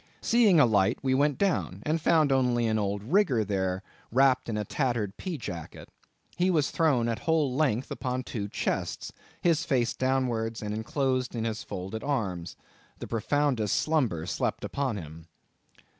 Seeing 0.21 0.59
a 0.59 0.65
light, 0.65 0.97
we 1.03 1.13
went 1.13 1.37
down, 1.37 1.83
and 1.85 2.01
found 2.01 2.31
only 2.31 2.65
an 2.65 2.79
old 2.79 3.03
rigger 3.03 3.45
there, 3.45 3.83
wrapped 4.11 4.49
in 4.49 4.57
a 4.57 4.65
tattered 4.65 5.15
pea 5.15 5.37
jacket. 5.37 5.89
He 6.37 6.49
was 6.49 6.71
thrown 6.71 7.07
at 7.07 7.19
whole 7.29 7.53
length 7.55 7.91
upon 7.91 8.23
two 8.23 8.47
chests, 8.49 9.11
his 9.43 9.63
face 9.63 9.93
downwards 9.93 10.63
and 10.63 10.73
inclosed 10.73 11.35
in 11.35 11.43
his 11.43 11.61
folded 11.61 12.03
arms. 12.03 12.55
The 12.97 13.05
profoundest 13.05 13.75
slumber 13.75 14.25
slept 14.25 14.63
upon 14.63 14.97
him. 14.97 15.27